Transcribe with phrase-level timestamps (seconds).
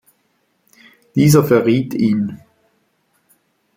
[1.13, 2.41] Dieser verriet ihn.